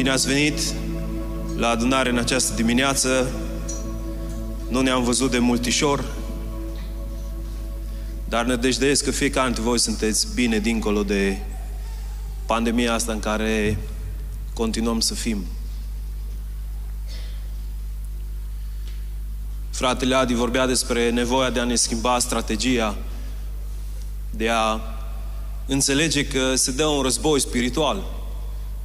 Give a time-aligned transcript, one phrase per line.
[0.00, 0.74] Bine ați venit
[1.56, 3.30] la adunare în această dimineață.
[4.68, 6.04] Nu ne-am văzut de multișor,
[8.28, 11.38] dar ne dejduiesc că fiecare dintre voi sunteți bine dincolo de
[12.46, 13.78] pandemia asta în care
[14.54, 15.44] continuăm să fim.
[19.70, 22.96] Fratele Adi vorbea despre nevoia de a ne schimba strategia,
[24.30, 24.80] de a
[25.66, 28.18] înțelege că se dă un război spiritual,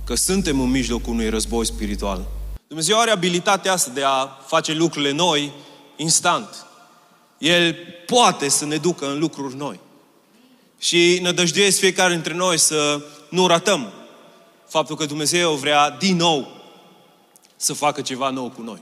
[0.05, 2.27] că suntem în mijlocul unui război spiritual.
[2.67, 5.51] Dumnezeu are abilitatea asta de a face lucrurile noi
[5.95, 6.65] instant.
[7.37, 9.79] El poate să ne ducă în lucruri noi.
[10.79, 13.93] Și ne dăjduiesc fiecare dintre noi să nu ratăm
[14.67, 16.47] faptul că Dumnezeu vrea din nou
[17.55, 18.81] să facă ceva nou cu noi.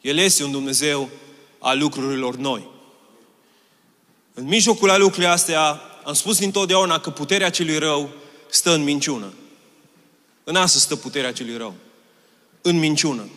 [0.00, 1.08] El este un Dumnezeu
[1.58, 2.68] al lucrurilor noi.
[4.34, 8.10] În mijlocul a lucrurile astea, am spus dintotdeauna că puterea celui rău
[8.50, 9.32] stă în minciună.
[10.48, 11.74] În asta stă puterea celui rău.
[12.62, 13.28] În minciună.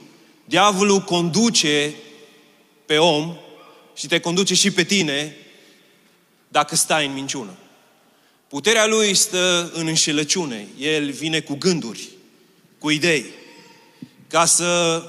[0.46, 1.94] Diavolul conduce
[2.86, 3.38] pe om
[3.96, 5.36] și te conduce și pe tine
[6.48, 7.52] dacă stai în minciună.
[8.48, 10.68] Puterea lui stă în înșelăciune.
[10.78, 12.10] El vine cu gânduri,
[12.78, 13.26] cu idei,
[14.28, 15.04] ca să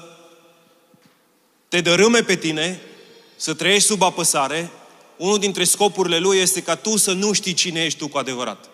[1.67, 2.81] te dărâme pe tine,
[3.35, 4.71] să trăiești sub apăsare.
[5.17, 8.69] Unul dintre scopurile lui este ca tu să nu știi cine ești tu cu adevărat.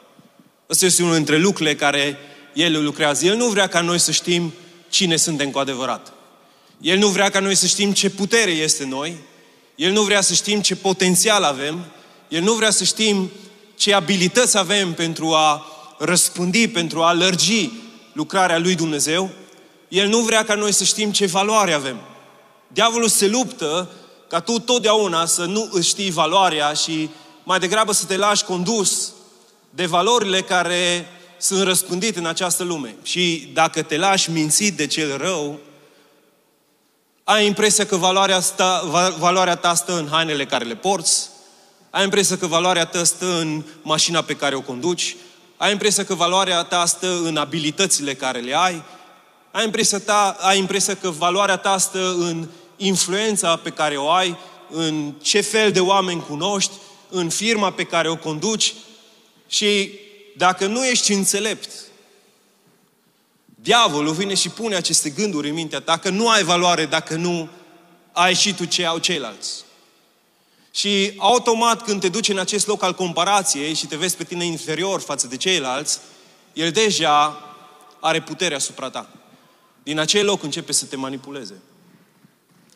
[0.70, 2.18] Ăsta este unul dintre lucrurile care
[2.58, 3.26] el lucrează.
[3.26, 4.54] El nu vrea ca noi să știm
[4.90, 6.14] cine suntem cu adevărat.
[6.82, 9.18] El nu vrea ca noi să știm ce putere este noi.
[9.76, 11.86] El nu vrea să știm ce potențial avem.
[12.28, 13.32] El nu vrea să știm
[13.76, 15.66] ce abilități avem pentru a
[15.98, 17.70] răspândi, pentru a lărgi
[18.14, 19.30] lucrarea lui Dumnezeu.
[19.88, 21.98] El nu vrea ca noi să știm ce valoare avem.
[22.68, 23.90] Diavolul se luptă
[24.30, 27.10] ca tu totdeauna să nu îți știi valoarea și
[27.44, 29.12] mai degrabă să te lași condus
[29.70, 32.96] de valorile care sunt răspândite în această lume.
[33.04, 35.60] Și dacă te lași mințit de cel rău,
[37.24, 38.84] ai impresia că valoarea, sta,
[39.18, 41.30] valoarea ta stă în hainele care le porți,
[41.90, 45.16] ai impresia că valoarea ta stă în mașina pe care o conduci,
[45.58, 48.84] ai impresia că valoarea ta stă în abilitățile care le ai,
[49.52, 52.48] ai impresia, ta, ai impresia că valoarea ta stă în
[52.78, 54.38] influența pe care o ai,
[54.70, 56.72] în ce fel de oameni cunoști,
[57.10, 58.74] în firma pe care o conduci
[59.48, 59.92] și
[60.38, 61.70] dacă nu ești înțelept,
[63.46, 67.50] diavolul vine și pune aceste gânduri în mintea ta că nu ai valoare dacă nu
[68.12, 69.66] ai și tu ce au ceilalți.
[70.72, 74.46] Și automat când te duci în acest loc al comparației și te vezi pe tine
[74.46, 76.00] inferior față de ceilalți,
[76.54, 77.42] el deja
[78.00, 79.10] are putere asupra ta.
[79.84, 81.62] Din acel loc începe să te manipuleze.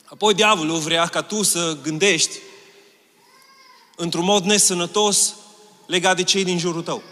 [0.05, 2.37] Apoi diavolul vrea ca tu să gândești
[3.95, 5.33] într-un mod nesănătos
[5.85, 7.03] legat de cei din jurul tău.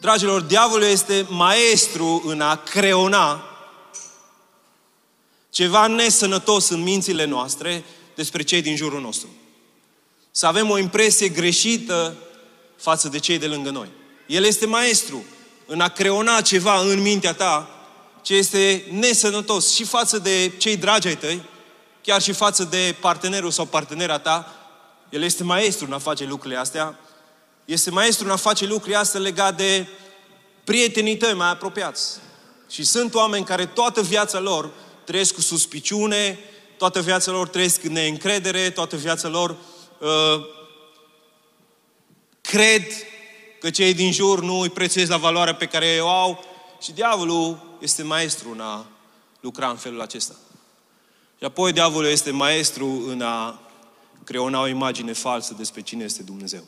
[0.00, 3.42] Dragilor, diavolul este maestru în a creona
[5.50, 9.28] ceva nesănătos în mințile noastre despre cei din jurul nostru.
[10.30, 12.16] Să avem o impresie greșită
[12.76, 13.88] față de cei de lângă noi.
[14.26, 15.24] El este maestru
[15.66, 17.78] în a creona ceva în mintea ta
[18.22, 21.42] ce este nesănătos și față de cei dragi ai tăi,
[22.02, 24.54] chiar și față de partenerul sau partenera ta.
[25.10, 26.98] El este maestru în a face lucrurile astea.
[27.68, 29.86] Este maestru în a face lucrurile astea legat de
[30.64, 32.18] prietenii tăi mai apropiați.
[32.70, 34.70] Și sunt oameni care toată viața lor
[35.04, 36.38] trăiesc cu suspiciune,
[36.76, 39.56] toată viața lor trăiesc în neîncredere, toată viața lor
[39.98, 40.46] uh,
[42.40, 42.82] cred
[43.60, 46.44] că cei din jur nu îi prețuiesc la valoarea pe care o au
[46.80, 48.86] și diavolul este maestru în a
[49.40, 50.34] lucra în felul acesta.
[51.38, 53.60] Și apoi diavolul este maestru în a
[54.24, 56.64] creona o imagine falsă despre cine este Dumnezeu.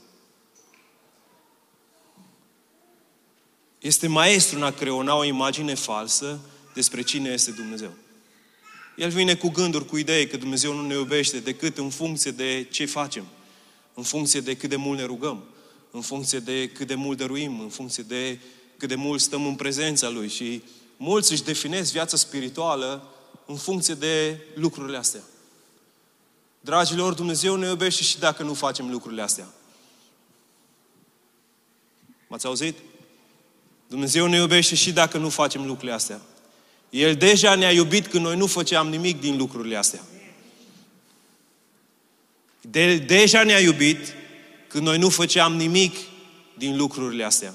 [3.80, 6.40] Este maestru în a creona o imagine falsă
[6.74, 7.92] despre cine este Dumnezeu.
[8.96, 12.66] El vine cu gânduri, cu idei că Dumnezeu nu ne iubește decât în funcție de
[12.70, 13.24] ce facem,
[13.94, 15.44] în funcție de cât de mult ne rugăm,
[15.90, 18.38] în funcție de cât de mult dăruim, în funcție de
[18.76, 20.28] cât de mult stăm în prezența Lui.
[20.28, 20.62] Și
[20.96, 23.08] mulți își definesc viața spirituală
[23.46, 25.22] în funcție de lucrurile astea.
[26.60, 29.48] Dragilor, Dumnezeu ne iubește și dacă nu facem lucrurile astea.
[32.28, 32.76] M-ați auzit?
[33.90, 36.20] Dumnezeu ne iubește și dacă nu facem lucrurile astea.
[36.90, 40.00] El deja ne-a iubit când noi nu făceam nimic din lucrurile astea.
[42.60, 44.14] De, deja ne-a iubit
[44.68, 45.96] când noi nu făceam nimic
[46.54, 47.54] din lucrurile astea.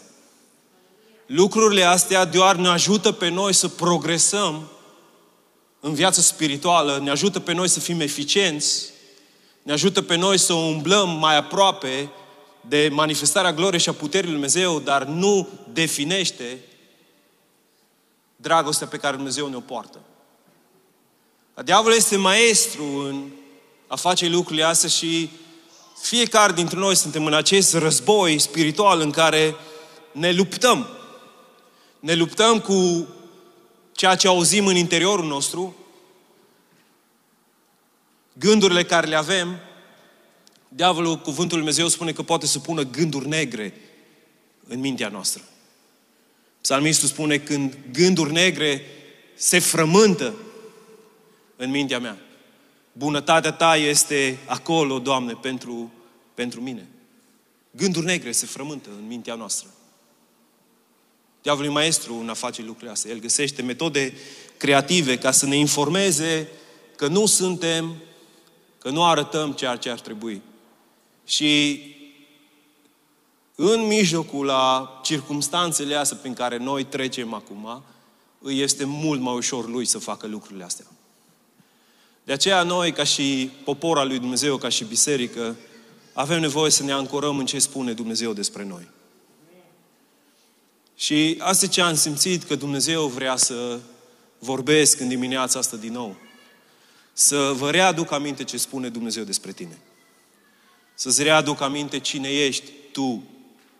[1.25, 4.69] Lucrurile astea doar ne ajută pe noi să progresăm
[5.79, 8.89] în viața spirituală, ne ajută pe noi să fim eficienți,
[9.61, 12.09] ne ajută pe noi să umblăm mai aproape
[12.67, 16.59] de manifestarea gloriei și a puterii Lui Dumnezeu, dar nu definește
[18.35, 20.00] dragostea pe care Dumnezeu ne-o poartă.
[21.63, 23.29] Diavolul este maestru în
[23.88, 25.29] a face lucrurile astea și
[26.01, 29.56] fiecare dintre noi suntem în acest război spiritual în care
[30.11, 30.88] ne luptăm.
[32.00, 33.07] Ne luptăm cu
[33.91, 35.75] ceea ce auzim în interiorul nostru,
[38.33, 39.59] gândurile care le avem.
[40.75, 43.74] Diavolul, cuvântul Lui Dumnezeu spune că poate să pună gânduri negre
[44.68, 45.44] în mintea noastră.
[46.62, 48.81] Psalmistul spune când gânduri negre
[49.36, 50.33] se frământă
[51.56, 52.18] în mintea mea.
[52.92, 55.92] Bunătatea ta este acolo, Doamne, pentru,
[56.33, 56.88] pentru mine.
[57.71, 59.68] Gânduri negre se frământă în mintea noastră.
[61.42, 63.12] Diavolul e maestru în a face lucrurile astea.
[63.12, 64.13] El găsește metode
[64.57, 66.48] creative ca să ne informeze
[66.95, 67.95] că nu suntem,
[68.78, 70.42] că nu arătăm ceea ce ar trebui.
[71.25, 71.81] Și
[73.56, 77.83] în mijlocul la circumstanțele astea prin care noi trecem acum,
[78.39, 80.86] îi este mult mai ușor lui să facă lucrurile astea.
[82.24, 85.56] De aceea noi, ca și popor al lui Dumnezeu, ca și biserică,
[86.13, 88.88] avem nevoie să ne ancorăm în ce spune Dumnezeu despre noi.
[90.95, 93.80] Și asta ce am simțit că Dumnezeu vrea să
[94.39, 96.16] vorbesc în dimineața asta din nou.
[97.13, 99.78] Să vă readuc aminte ce spune Dumnezeu despre tine.
[100.95, 103.24] Să-ți readuc aminte cine ești tu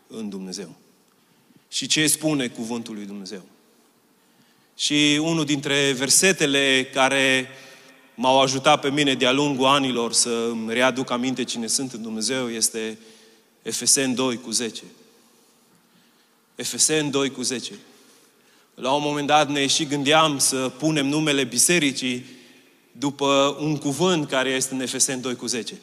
[0.06, 0.74] în Dumnezeu.
[1.68, 3.42] Și ce spune cuvântul lui Dumnezeu.
[4.76, 7.48] Și unul dintre versetele care
[8.14, 12.50] m-au ajutat pe mine de-a lungul anilor să îmi readuc aminte cine sunt în Dumnezeu
[12.50, 12.98] este
[13.62, 14.82] Efesen 2 cu 10.
[16.54, 17.72] Efesen 2 cu 10.
[18.74, 22.24] La un moment dat ne și gândeam să punem numele bisericii
[22.92, 25.74] după un cuvânt care este în Efesen 2 cu 10.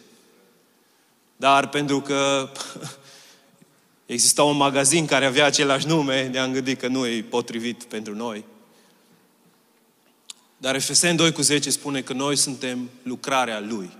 [1.43, 2.49] Dar pentru că
[4.05, 8.43] exista un magazin care avea același nume, ne-am gândit că nu e potrivit pentru noi.
[10.57, 13.97] Dar Efesen 2 cu 10 spune că noi suntem lucrarea Lui.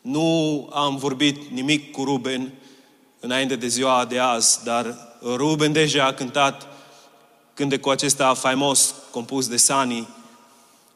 [0.00, 2.52] Nu am vorbit nimic cu Ruben
[3.20, 6.66] înainte de ziua de azi, dar Ruben deja a cântat
[7.54, 10.08] cântecul acesta faimos compus de Sani.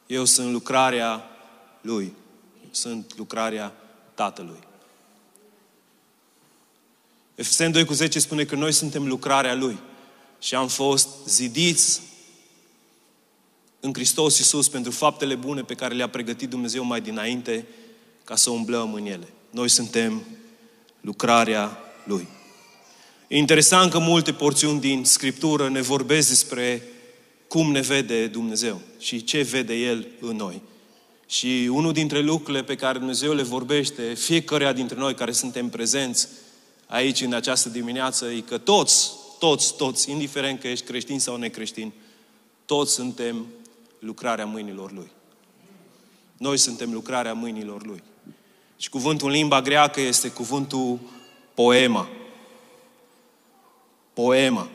[0.06, 1.25] Eu sunt lucrarea
[1.81, 2.12] Lui.
[2.62, 3.73] Eu sunt lucrarea
[4.15, 4.73] Tatălui.
[7.34, 9.78] Efesen 2 cu 10 spune că noi suntem lucrarea Lui
[10.40, 12.00] și am fost zidiți
[13.81, 17.66] în Hristos Iisus pentru faptele bune pe care le-a pregătit Dumnezeu mai dinainte
[18.25, 19.28] ca să umblăm în ele.
[19.50, 20.22] Noi suntem
[21.00, 22.28] lucrarea Lui.
[23.28, 26.82] E interesant că multe porțiuni din Scriptură ne vorbesc despre
[27.48, 30.62] cum ne vede Dumnezeu și ce vede El în noi.
[31.26, 36.28] Și unul dintre lucrurile pe care Dumnezeu le vorbește fiecare dintre noi care suntem prezenți
[36.94, 41.93] aici în această dimineață e că toți, toți, toți, indiferent că ești creștin sau necreștin,
[42.67, 43.46] toți suntem
[43.99, 45.11] lucrarea mâinilor Lui.
[46.37, 48.02] Noi suntem lucrarea mâinilor Lui.
[48.76, 50.99] Și cuvântul în limba greacă este cuvântul
[51.55, 52.08] poema.
[54.12, 54.69] Poema.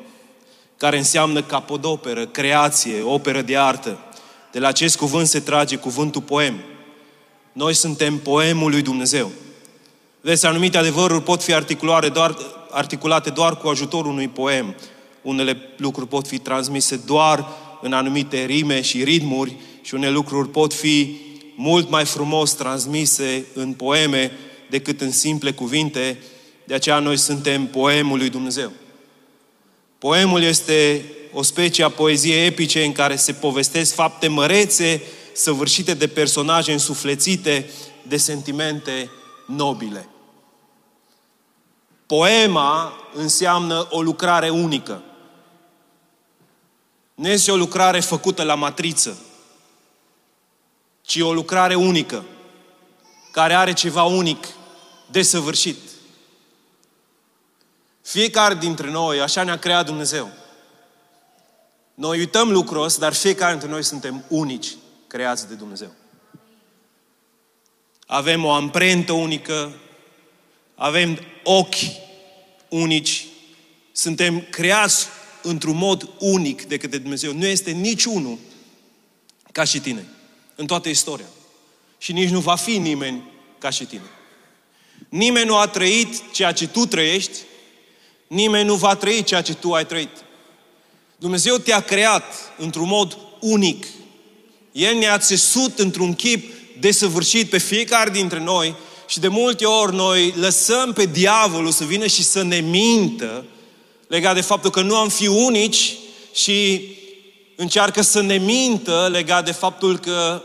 [0.78, 4.00] Care înseamnă capodoperă, creație, operă de artă.
[4.52, 6.60] De la acest cuvânt se trage cuvântul poem.
[7.52, 9.32] Noi suntem poemul lui Dumnezeu.
[10.30, 12.38] Vezi, anumite adevăruri pot fi articulate doar,
[12.72, 14.76] articulate doar cu ajutorul unui poem.
[15.22, 17.48] Unele lucruri pot fi transmise doar
[17.82, 21.18] în anumite rime și ritmuri și unele lucruri pot fi
[21.56, 24.32] mult mai frumos transmise în poeme
[24.70, 26.18] decât în simple cuvinte.
[26.64, 28.72] De aceea noi suntem poemul lui Dumnezeu.
[29.98, 35.02] Poemul este o specie a poeziei epice în care se povestesc fapte mărețe,
[35.34, 37.70] săvârșite de personaje însuflețite,
[38.08, 39.10] de sentimente
[39.46, 40.10] nobile.
[42.10, 45.02] Poema înseamnă o lucrare unică.
[47.16, 49.18] Nu este o lucrare făcută la matriță,
[51.02, 52.24] ci o lucrare unică,
[53.32, 54.48] care are ceva unic,
[55.12, 55.78] desăvârșit.
[58.02, 60.30] Fiecare dintre noi, așa ne-a creat Dumnezeu.
[61.94, 64.76] Noi uităm lucrul ăsta, dar fiecare dintre noi suntem unici,
[65.08, 65.92] creați de Dumnezeu.
[68.06, 69.74] Avem o amprentă unică,
[70.80, 71.76] avem ochi
[72.70, 73.26] unici,
[73.92, 75.06] suntem creați
[75.42, 77.34] într-un mod unic de către Dumnezeu.
[77.34, 78.38] Nu este niciunul
[79.52, 80.06] ca și tine
[80.56, 81.26] în toată istoria.
[81.98, 83.24] Și nici nu va fi nimeni
[83.58, 84.10] ca și tine.
[85.10, 87.38] Nimeni nu a trăit ceea ce tu trăiești,
[88.28, 90.24] nimeni nu va trăi ceea ce tu ai trăit.
[91.18, 93.86] Dumnezeu te-a creat într-un mod unic.
[94.72, 98.76] El ne-a țesut într-un chip desăvârșit pe fiecare dintre noi
[99.10, 103.46] și de multe ori noi lăsăm pe diavolul să vină și să ne mintă
[104.08, 105.96] legat de faptul că nu am fi unici
[106.34, 106.88] și
[107.56, 110.44] încearcă să ne mintă legat de faptul că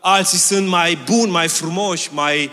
[0.00, 2.50] alții sunt mai buni, mai frumoși, mai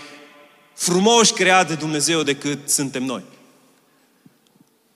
[0.74, 3.24] frumoși creat de Dumnezeu decât suntem noi.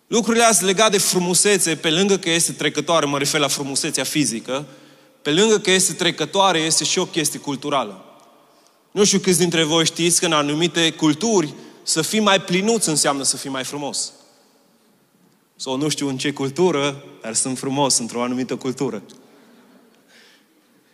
[0.08, 4.66] Lucrurile astea legate de frumusețe, pe lângă că este trecătoare, mă refer la frumusețea fizică,
[5.22, 8.13] pe lângă că este trecătoare, este și o chestie culturală.
[8.94, 13.24] Nu știu câți dintre voi știți că în anumite culturi să fii mai plinuț înseamnă
[13.24, 14.12] să fii mai frumos.
[15.56, 19.04] Sau nu știu în ce cultură, dar sunt frumos într-o anumită cultură.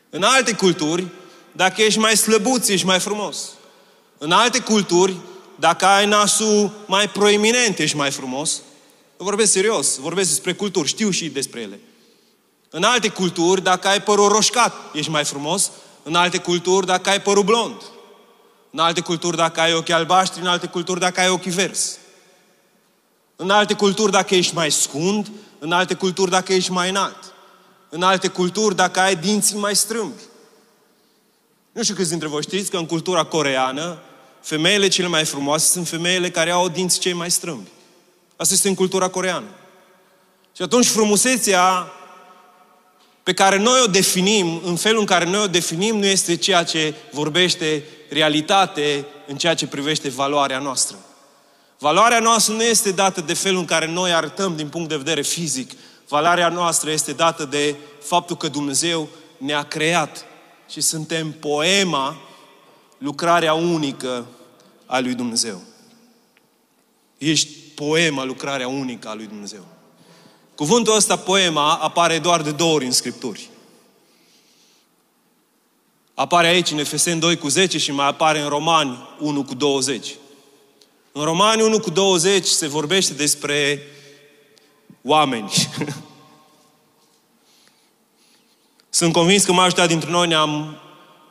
[0.09, 1.07] În alte culturi,
[1.51, 3.49] dacă ești mai slăbuț, ești mai frumos.
[4.17, 5.15] În alte culturi,
[5.55, 8.61] dacă ai nasul mai proeminent, ești mai frumos.
[9.17, 11.79] Vorbesc serios, vorbesc despre culturi, știu și despre ele.
[12.69, 15.71] În alte culturi, dacă ai părul roșcat, ești mai frumos.
[16.09, 17.81] În alte culturi, dacă ai părul blond.
[18.71, 20.41] În alte culturi, dacă ai ochi albaștri.
[20.41, 21.97] În alte culturi, dacă ai ochi vers.
[23.35, 25.31] În alte culturi, dacă ești mai scund.
[25.59, 27.33] În alte culturi, dacă ești mai înalt.
[27.89, 30.21] În alte culturi, dacă ai dinții mai strâmbi.
[31.71, 33.97] Nu știu câți dintre voi știți că în cultura coreană,
[34.41, 37.69] femeile cele mai frumoase sunt femeile care au dinți cei mai strâmbi.
[38.35, 39.47] Asta este în cultura coreană.
[40.55, 41.91] Și atunci frumusețea
[43.29, 46.63] pe care noi o definim, în felul în care noi o definim, nu este ceea
[46.63, 50.97] ce vorbește realitate în ceea ce privește valoarea noastră.
[51.79, 55.21] Valoarea noastră nu este dată de felul în care noi arătăm din punct de vedere
[55.21, 55.71] fizic.
[56.07, 60.25] Valoarea noastră este dată de faptul că Dumnezeu ne-a creat
[60.69, 62.17] și suntem poema,
[62.97, 64.25] lucrarea unică
[64.85, 65.61] a lui Dumnezeu.
[67.17, 69.65] Ești poema, lucrarea unică a lui Dumnezeu.
[70.59, 73.49] Cuvântul ăsta, poema, apare doar de două ori în Scripturi.
[76.13, 80.15] Apare aici în Efeseni 2 cu 10 și mai apare în Romani 1 cu 20.
[81.11, 83.81] În Romani 1 cu 20 se vorbește despre
[85.01, 85.51] oameni.
[88.89, 90.81] Sunt convins că majoritatea dintre noi ne-am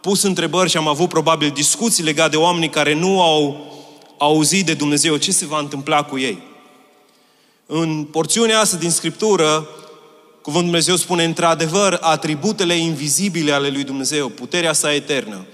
[0.01, 3.73] pus întrebări și am avut probabil discuții legate de oamenii care nu au
[4.19, 5.17] auzit de Dumnezeu.
[5.17, 6.49] Ce se va întâmpla cu ei?
[7.71, 9.69] În porțiunea asta din Scriptură,
[10.43, 15.47] Cuvântul Dumnezeu spune, într-adevăr, atributele invizibile ale lui Dumnezeu, puterea sa eternă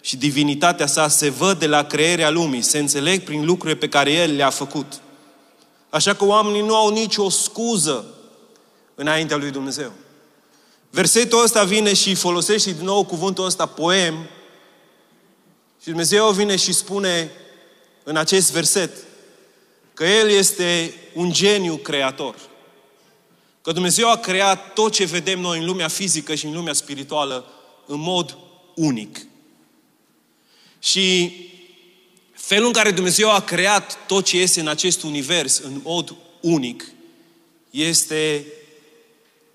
[0.00, 4.12] și divinitatea sa se văd de la crearea lumii, se înțeleg prin lucrurile pe care
[4.12, 5.00] El le-a făcut.
[5.90, 8.04] Așa că oamenii nu au nicio scuză
[8.94, 9.92] înaintea lui Dumnezeu.
[10.90, 14.14] Versetul ăsta vine și folosește din nou cuvântul ăsta poem
[15.80, 17.30] și Dumnezeu vine și spune
[18.04, 18.90] în acest verset
[19.94, 22.34] că El este un geniu creator.
[23.62, 27.44] Că Dumnezeu a creat tot ce vedem noi în lumea fizică și în lumea spirituală
[27.86, 28.36] în mod
[28.74, 29.26] unic.
[30.78, 31.32] Și
[32.32, 36.92] felul în care Dumnezeu a creat tot ce este în acest univers în mod unic
[37.70, 38.46] este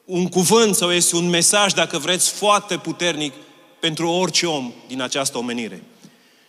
[0.05, 3.33] un cuvânt sau este un mesaj, dacă vreți, foarte puternic
[3.79, 5.83] pentru orice om din această omenire.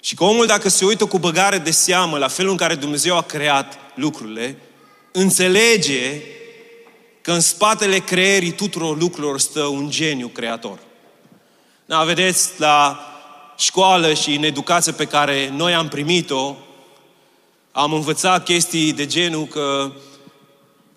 [0.01, 3.17] Și că omul, dacă se uită cu băgare de seamă la felul în care Dumnezeu
[3.17, 4.59] a creat lucrurile,
[5.19, 6.21] înțelege
[7.21, 10.79] că în spatele creierii tuturor lucrurilor stă un geniu creator.
[11.87, 13.01] Da, vedeți, la
[13.57, 16.57] școală și în educație pe care noi am primit-o,
[17.73, 19.93] am învățat chestii de genul că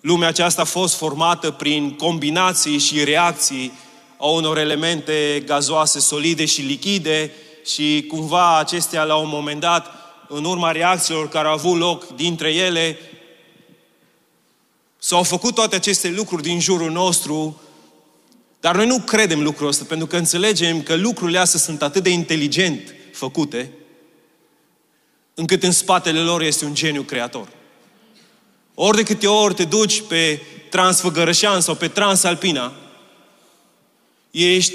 [0.00, 3.72] lumea aceasta a fost formată prin combinații și reacții
[4.18, 7.32] a unor elemente gazoase, solide și lichide
[7.64, 9.86] și cumva acestea la un moment dat,
[10.28, 12.98] în urma reacțiilor care au avut loc dintre ele,
[15.02, 17.60] S-au făcut toate aceste lucruri din jurul nostru,
[18.60, 22.10] dar noi nu credem lucrul ăsta, pentru că înțelegem că lucrurile astea sunt atât de
[22.10, 23.72] inteligent făcute,
[25.34, 27.48] încât în spatele lor este un geniu creator.
[28.74, 32.72] Ori de câte ori te duci pe Transfăgărășan sau pe Transalpina,
[34.30, 34.74] ești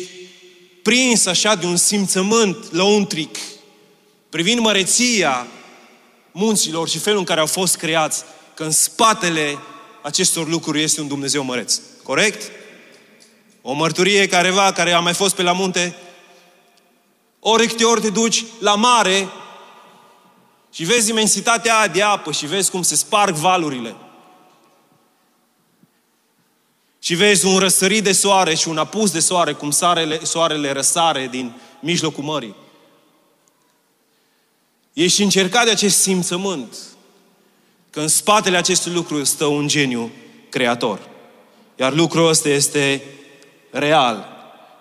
[0.81, 3.37] prins așa de un simțământ lăuntric
[4.29, 5.47] privind măreția
[6.31, 9.57] munților și felul în care au fost creați, că în spatele
[10.05, 11.79] acestor lucruri este un Dumnezeu măreț.
[12.03, 12.51] Corect?
[13.61, 15.95] O mărturie careva care a mai fost pe la munte,
[17.39, 19.29] ori câte ori te duci la mare
[20.71, 23.95] și vezi imensitatea aia de apă și vezi cum se sparg valurile.
[26.99, 31.27] Și vezi un răsărit de soare și un apus de soare, cum soarele, soarele răsare
[31.27, 32.55] din mijlocul mării.
[34.93, 36.77] Ești încercat de acest simțământ
[37.95, 40.11] că în spatele acestui lucru stă un geniu
[40.49, 40.99] creator.
[41.75, 43.03] Iar lucrul ăsta este
[43.71, 44.27] real.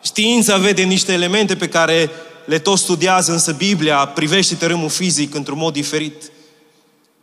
[0.03, 2.11] Știința vede niște elemente pe care
[2.45, 6.23] le tot studiază, însă Biblia privește tărâmul fizic într-un mod diferit.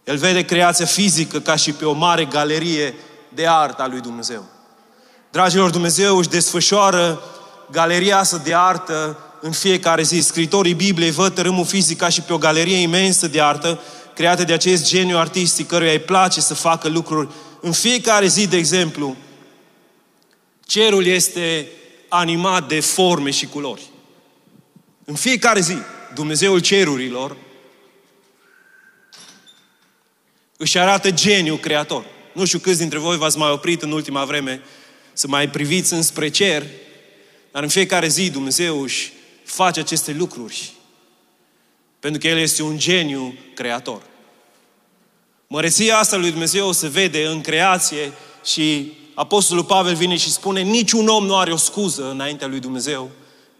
[0.03, 2.93] El vede creația fizică ca și pe o mare galerie
[3.29, 4.43] de artă a lui Dumnezeu.
[5.31, 7.21] Dragilor, Dumnezeu își desfășoară
[7.71, 10.19] galeria asta de artă în fiecare zi.
[10.19, 13.79] Scritorii Bibliei văd tărâmul fizic ca și pe o galerie imensă de artă,
[14.15, 17.29] creată de acest geniu artistic căruia îi place să facă lucruri.
[17.59, 19.15] În fiecare zi, de exemplu,
[20.65, 21.67] cerul este
[22.07, 23.89] animat de forme și culori.
[25.05, 25.75] În fiecare zi,
[26.13, 27.37] Dumnezeul cerurilor
[30.57, 32.05] își arată geniu creator.
[32.33, 34.61] Nu știu câți dintre voi v-ați mai oprit în ultima vreme
[35.13, 36.65] să mai priviți înspre cer,
[37.51, 39.11] dar în fiecare zi Dumnezeu își
[39.43, 40.71] face aceste lucruri.
[42.01, 44.01] Pentru că El este un geniu creator.
[45.47, 48.11] Măreția asta lui Dumnezeu se vede în creație
[48.43, 53.09] și Apostolul Pavel vine și spune niciun om nu are o scuză înaintea lui Dumnezeu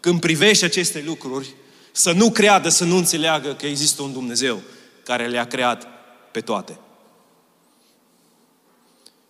[0.00, 1.54] când privește aceste lucruri
[1.92, 4.60] să nu creadă, să nu înțeleagă că există un Dumnezeu
[5.04, 5.86] care le-a creat
[6.30, 6.78] pe toate.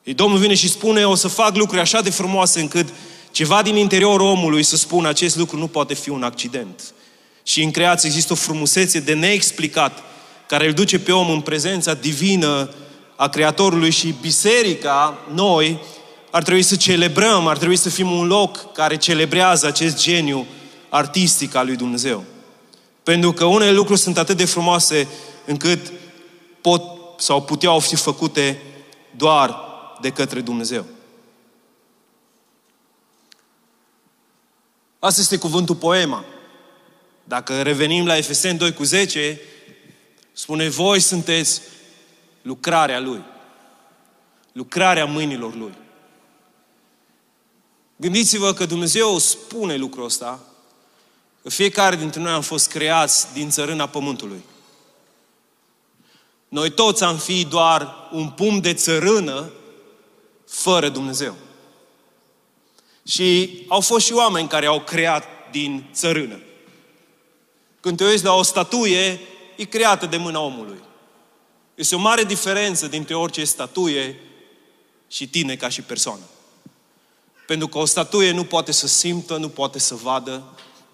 [0.07, 2.89] Și Domnul vine și spune, o să fac lucruri așa de frumoase încât
[3.31, 6.95] ceva din interiorul omului să spună acest lucru nu poate fi un accident.
[7.43, 10.03] Și în creație există o frumusețe de neexplicat
[10.47, 12.71] care îl duce pe om în prezența divină
[13.17, 15.81] a Creatorului și biserica, noi,
[16.31, 20.47] ar trebui să celebrăm, ar trebui să fim un loc care celebrează acest geniu
[20.89, 22.25] artistic al lui Dumnezeu.
[23.03, 25.09] Pentru că unele lucruri sunt atât de frumoase
[25.45, 25.93] încât
[26.61, 26.83] pot
[27.17, 28.63] sau puteau fi făcute
[29.17, 29.57] doar
[30.01, 30.85] de către Dumnezeu.
[34.99, 36.25] Asta este cuvântul poema.
[37.25, 39.41] Dacă revenim la Efeseni 2 cu 10,
[40.33, 41.61] spune, voi sunteți
[42.43, 43.23] lucrarea Lui.
[44.53, 45.73] Lucrarea mâinilor Lui.
[47.97, 50.41] Gândiți-vă că Dumnezeu spune lucrul ăsta,
[51.43, 54.43] că fiecare dintre noi am fost creați din țărâna pământului.
[56.49, 59.51] Noi toți am fi doar un pum de țărână
[60.47, 61.35] fără Dumnezeu.
[63.07, 66.39] Și au fost și oameni care au creat din țărână.
[67.83, 69.21] Când te uiți la o statuie,
[69.57, 70.79] e creată de mâna omului.
[71.75, 74.21] Este o mare diferență dintre orice statuie
[75.09, 76.23] și tine ca și persoană.
[77.47, 80.43] Pentru că o statuie nu poate să simtă, nu poate să vadă,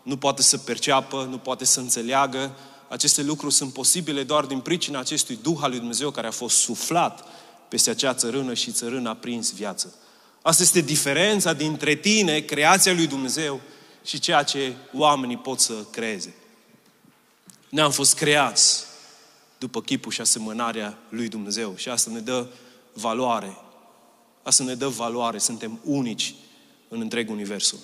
[0.02, 2.52] nu poate să perceapă, nu poate să înțeleagă.
[2.88, 6.56] Aceste lucruri sunt posibile doar din pricina acestui Duh al lui Dumnezeu care a fost
[6.56, 7.24] suflat
[7.68, 9.94] peste acea țărână și țărână a prins viață.
[10.42, 13.60] Asta este diferența dintre tine, creația lui Dumnezeu,
[14.04, 16.34] și ceea ce oamenii pot să creeze.
[17.68, 18.84] Ne-am fost creați
[19.58, 22.46] după chipul și asemănarea lui Dumnezeu și asta ne dă
[22.92, 23.56] valoare.
[24.42, 26.34] Asta ne dă valoare, suntem unici
[26.88, 27.78] în întreg universul.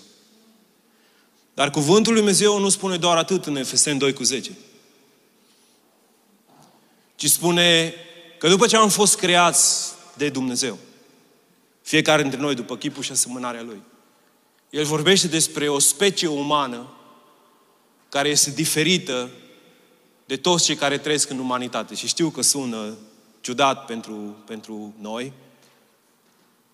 [1.55, 4.51] Dar cuvântul lui Dumnezeu nu spune doar atât în Efeseni 2 cu 10.
[7.17, 7.95] Ci spune
[8.39, 10.79] că după ce am fost creați de Dumnezeu,
[11.83, 13.83] fiecare dintre noi după chipul și asemănarea Lui,
[14.71, 16.93] El vorbește despre o specie umană
[18.09, 19.31] care este diferită
[20.25, 21.95] de toți cei care trăiesc în umanitate.
[21.95, 22.95] Și știu că sună
[23.41, 25.33] ciudat pentru, pentru noi,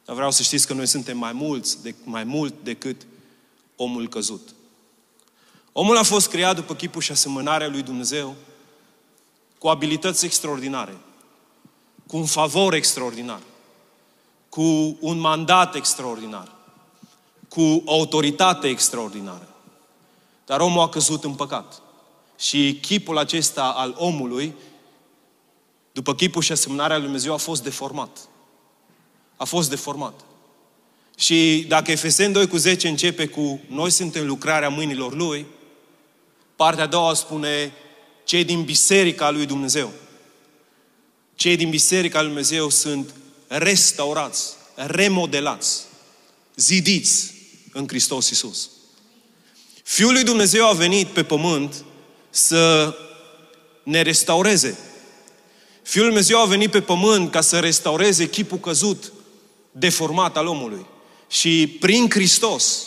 [0.04, 3.06] dar vreau să știți că noi suntem mai mulți, de, mai mult decât
[3.76, 4.54] omul căzut.
[5.72, 8.34] Omul a fost creat după chipul și asemănarea lui Dumnezeu,
[9.58, 10.96] cu abilități extraordinare,
[12.06, 13.40] cu un favor extraordinar,
[14.48, 16.52] cu un mandat extraordinar,
[17.48, 19.48] cu autoritate extraordinară.
[20.46, 21.82] Dar omul a căzut în păcat.
[22.40, 24.54] Și chipul acesta al omului,
[25.92, 28.18] după chipul și asemănarea lui Dumnezeu, a fost deformat.
[29.36, 30.20] A fost deformat.
[31.16, 35.46] Și dacă Efeseni 2 cu 10 începe cu noi suntem lucrarea mâinilor Lui,
[36.56, 37.72] partea a doua spune
[38.24, 39.92] cei din biserica lui Dumnezeu.
[41.34, 43.14] Cei din biserica lui Dumnezeu sunt
[43.46, 45.84] restaurați, remodelați,
[46.56, 47.34] zidiți
[47.72, 48.70] în Hristos Isus.
[49.82, 51.84] Fiul lui Dumnezeu a venit pe pământ
[52.30, 52.94] să
[53.82, 54.78] ne restaureze.
[55.82, 59.12] Fiul lui Dumnezeu a venit pe pământ ca să restaureze chipul căzut,
[59.72, 60.86] deformat al omului.
[61.28, 62.86] Și prin Hristos,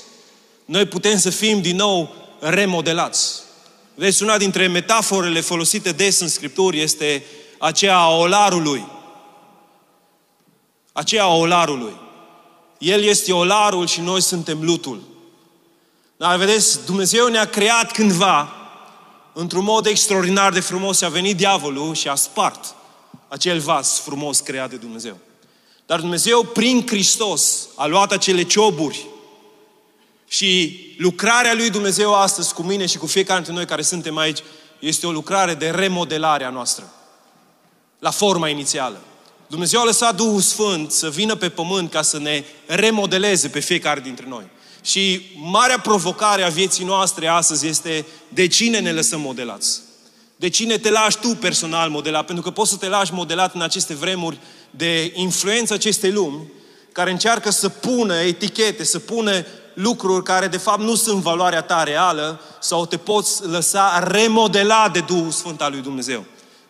[0.65, 3.41] noi putem să fim din nou remodelați.
[3.95, 7.23] Vezi, una dintre metaforele folosite des în Scripturi este
[7.58, 8.88] aceea a olarului.
[10.91, 11.93] Aceea a olarului.
[12.77, 15.01] El este olarul și noi suntem lutul.
[16.17, 18.62] Dar vedeți, Dumnezeu ne-a creat cândva
[19.34, 22.76] într-un mod extraordinar de frumos și a venit diavolul și a spart
[23.28, 25.17] acel vas frumos creat de Dumnezeu.
[25.86, 29.06] Dar Dumnezeu, prin Hristos, a luat acele cioburi
[30.28, 34.39] și lucrarea lui Dumnezeu astăzi cu mine și cu fiecare dintre noi care suntem aici
[34.80, 36.91] este o lucrare de remodelare a noastră.
[38.00, 39.02] La forma inițială.
[39.48, 44.00] Dumnezeu a lăsat Duhul Sfânt să vină pe pământ ca să ne remodeleze pe fiecare
[44.00, 44.46] dintre noi.
[44.84, 49.82] Și marea provocare a vieții noastre astăzi este de cine ne lăsăm modelați.
[50.36, 52.26] De cine te lași tu personal modelat?
[52.26, 54.39] Pentru că poți să te lași modelat în aceste vremuri
[54.72, 56.48] de influență acestei lumi,
[56.91, 61.84] care încearcă să pună etichete, să pună lucruri care de fapt nu sunt valoarea ta
[61.84, 66.26] reală sau te poți lăsa remodelat de Duhul Sfânt al lui Dumnezeu,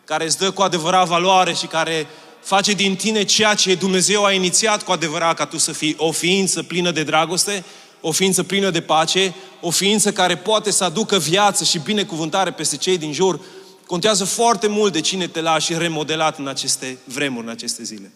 [0.06, 2.08] care îți dă cu adevărat valoare și care
[2.42, 6.12] face din tine ceea ce Dumnezeu a inițiat cu adevărat ca tu să fii o
[6.12, 7.64] ființă plină de dragoste,
[8.06, 12.78] o ființă plină de pace, o ființă care poate să aducă viață și binecuvântare peste
[12.78, 13.40] cei din jur,
[13.86, 18.12] contează foarte mult de cine te lași remodelat în aceste vremuri, în aceste zile.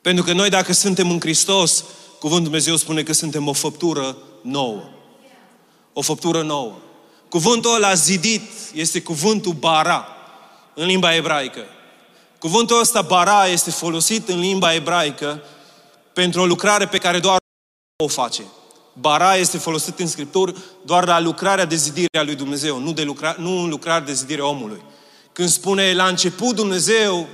[0.00, 1.84] Pentru că noi, dacă suntem în Hristos,
[2.18, 4.82] Cuvântul Dumnezeu spune că suntem o făptură nouă.
[5.92, 6.74] O făptură nouă.
[7.28, 8.42] Cuvântul ăla zidit
[8.74, 10.06] este cuvântul bara
[10.74, 11.64] în limba ebraică.
[12.38, 15.42] Cuvântul ăsta bara este folosit în limba ebraică
[16.18, 17.36] pentru o lucrare pe care doar
[18.04, 18.42] o face.
[18.92, 20.54] Bara este folosit în Scripturi
[20.84, 24.12] doar la lucrarea de zidire a lui Dumnezeu, nu, de lucra, nu în lucrarea de
[24.12, 24.82] zidire a omului.
[25.32, 27.28] Când spune la început Dumnezeu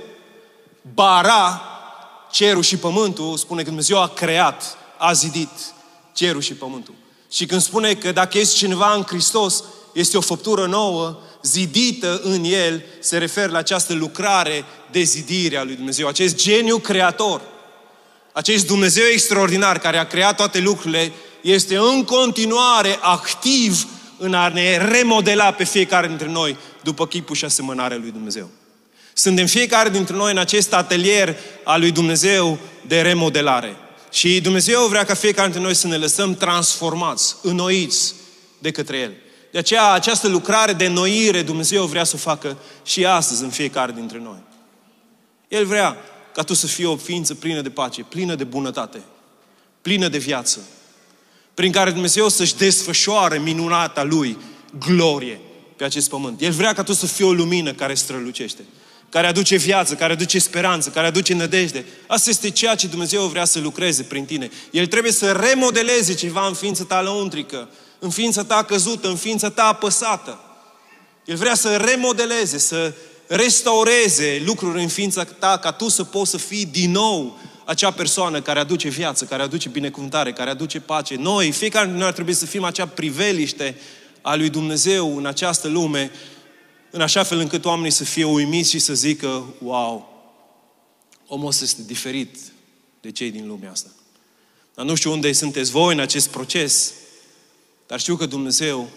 [0.93, 1.61] bara
[2.31, 5.49] cerul și pământul, spune că Dumnezeu a creat, a zidit
[6.13, 6.93] cerul și pământul.
[7.31, 12.43] Și când spune că dacă ești cineva în Hristos, este o făptură nouă, zidită în
[12.43, 17.53] El, se referă la această lucrare de zidire a lui Dumnezeu, acest geniu creator,
[18.35, 24.77] acest Dumnezeu extraordinar care a creat toate lucrurile, este în continuare activ în a ne
[24.77, 28.49] remodela pe fiecare dintre noi după chipul și asemănarea lui Dumnezeu.
[29.13, 33.75] Suntem fiecare dintre noi în acest atelier al lui Dumnezeu de remodelare.
[34.11, 38.13] Și Dumnezeu vrea ca fiecare dintre noi să ne lăsăm transformați, înnoiți
[38.59, 39.13] de către El.
[39.51, 43.91] De aceea, această lucrare de noire Dumnezeu vrea să o facă și astăzi în fiecare
[43.91, 44.39] dintre noi.
[45.47, 45.97] El vrea
[46.35, 49.01] ca tu să fii o ființă plină de pace, plină de bunătate,
[49.81, 50.59] plină de viață,
[51.53, 54.37] prin care Dumnezeu să-și desfășoare minunata Lui
[54.79, 55.39] glorie
[55.75, 56.41] pe acest pământ.
[56.41, 58.61] El vrea ca tu să fii o lumină care strălucește,
[59.09, 61.85] care aduce viață, care aduce speranță, care aduce nădejde.
[62.07, 64.49] Asta este ceea ce Dumnezeu vrea să lucreze prin tine.
[64.71, 67.69] El trebuie să remodeleze ceva în ființa ta lăuntrică,
[67.99, 70.39] în ființa ta căzută, în ființa ta apăsată.
[71.25, 72.93] El vrea să remodeleze, să
[73.27, 78.41] restaureze lucruri în ființa ta ca tu să poți să fii din nou acea persoană
[78.41, 81.15] care aduce viață, care aduce binecuvântare, care aduce pace.
[81.15, 83.77] Noi, fiecare dintre noi ar trebui să fim acea priveliște
[84.21, 86.11] a lui Dumnezeu în această lume,
[86.91, 90.13] în așa fel încât oamenii să fie uimiți și să zică, wow,
[91.27, 92.37] omul ăsta este diferit
[93.01, 93.89] de cei din lumea asta.
[94.73, 96.93] Dar nu știu unde sunteți voi în acest proces,
[97.87, 98.89] dar știu că Dumnezeu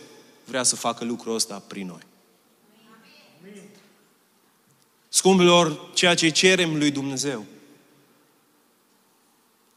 [0.44, 2.07] vrea să facă lucrul ăsta prin noi.
[5.08, 7.44] Scumpilor, ceea ce cerem lui Dumnezeu,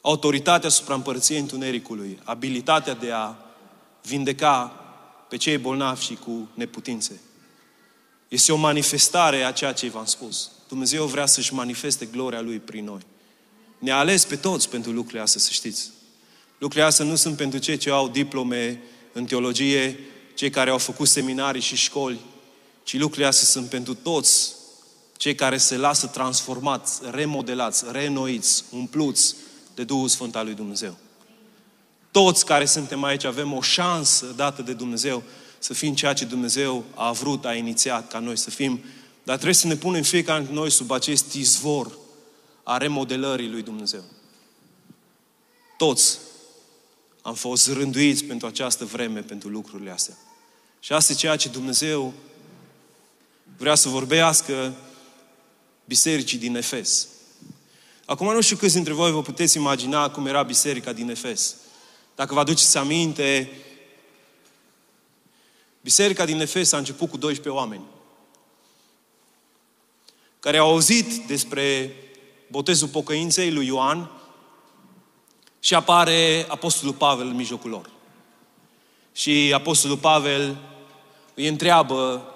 [0.01, 3.35] autoritatea asupra împărăției întunericului, abilitatea de a
[4.03, 4.65] vindeca
[5.29, 7.21] pe cei bolnavi și cu neputințe.
[8.27, 10.51] Este o manifestare a ceea ce v-am spus.
[10.67, 13.01] Dumnezeu vrea să-și manifeste gloria Lui prin noi.
[13.79, 15.89] Ne-a ales pe toți pentru lucrurile astea, să știți.
[16.57, 18.81] Lucrurile astea nu sunt pentru cei ce au diplome
[19.13, 19.99] în teologie,
[20.33, 22.19] cei care au făcut seminarii și școli,
[22.83, 24.53] ci lucrurile astea sunt pentru toți
[25.21, 29.35] cei care se lasă transformați, remodelați, renoiți, umpluți
[29.75, 30.97] de Duhul Sfânt al lui Dumnezeu.
[32.11, 35.23] Toți care suntem aici avem o șansă dată de Dumnezeu
[35.59, 38.83] să fim ceea ce Dumnezeu a vrut, a inițiat ca noi să fim,
[39.23, 41.97] dar trebuie să ne punem fiecare dintre noi sub acest izvor
[42.63, 44.03] a remodelării lui Dumnezeu.
[45.77, 46.17] Toți
[47.21, 50.17] am fost rânduiți pentru această vreme, pentru lucrurile astea.
[50.79, 52.13] Și asta e ceea ce Dumnezeu
[53.57, 54.73] vrea să vorbească
[55.91, 57.07] bisericii din Efes.
[58.05, 61.55] Acum nu știu câți dintre voi vă puteți imagina cum era biserica din Efes.
[62.15, 63.51] Dacă vă aduceți aminte,
[65.81, 67.83] biserica din Efes a început cu 12 oameni
[70.39, 71.95] care au auzit despre
[72.47, 74.11] botezul pocăinței lui Ioan
[75.59, 77.89] și apare Apostolul Pavel în mijlocul lor.
[79.13, 80.57] Și Apostolul Pavel
[81.33, 82.30] îi întreabă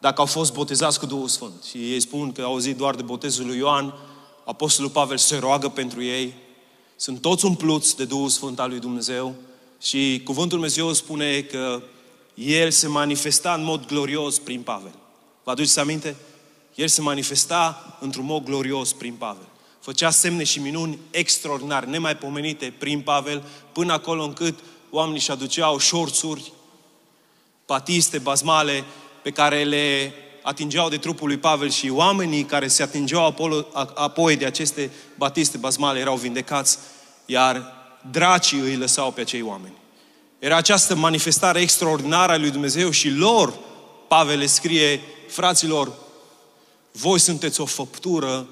[0.00, 1.62] dacă au fost botezați cu Duhul Sfânt.
[1.68, 3.94] Și ei spun că au auzit doar de botezul lui Ioan.
[4.44, 6.34] Apostolul Pavel se roagă pentru ei.
[6.96, 9.34] Sunt toți umpluți de Duhul Sfânt al lui Dumnezeu.
[9.80, 11.82] Și cuvântul Dumnezeu spune că
[12.34, 14.94] El se manifesta în mod glorios prin Pavel.
[15.44, 16.16] Vă aduceți aminte?
[16.74, 19.46] El se manifesta într-un mod glorios prin Pavel.
[19.80, 24.58] Făcea semne și minuni extraordinare, nemaipomenite prin Pavel, până acolo încât
[24.90, 26.52] oamenii și aduceau șorțuri,
[27.66, 28.84] patiste, bazmale,
[29.22, 33.34] pe care le atingeau de trupul lui Pavel și oamenii care se atingeau
[33.94, 36.78] apoi de aceste batiste basmale erau vindecați,
[37.26, 37.72] iar
[38.10, 39.74] dracii îi lăsau pe acei oameni.
[40.38, 43.58] Era această manifestare extraordinară a lui Dumnezeu și lor,
[44.08, 45.92] Pavel le scrie, fraților,
[46.92, 48.48] voi sunteți o făptură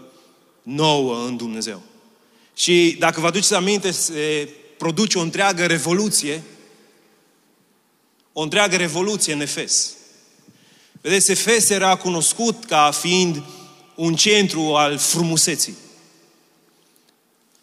[0.62, 1.82] nouă în Dumnezeu.
[2.54, 6.42] Și dacă vă aduceți aminte, se produce o întreagă revoluție,
[8.32, 9.97] o întreagă revoluție în Efes.
[11.00, 13.42] Vedeți, Efes era cunoscut ca fiind
[13.94, 15.76] un centru al frumuseții.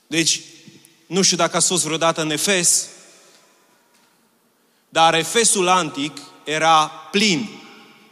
[0.07, 0.41] Deci,
[1.05, 2.87] nu știu dacă a fost vreodată în Efes,
[4.89, 7.49] dar Efesul antic era plin,